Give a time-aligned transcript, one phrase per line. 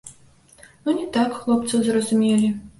[0.87, 2.53] Ну не так хлопцаў зразумелі!